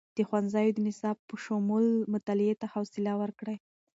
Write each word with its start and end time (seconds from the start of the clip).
د 0.17 0.19
ښوونځیو 0.27 0.75
د 0.75 0.77
نصاب 0.87 1.17
په 1.29 1.35
شمول، 1.43 1.87
مطالعې 2.13 2.53
ته 2.61 2.67
خوصله 2.73 3.11
ورکړئ. 3.21 3.57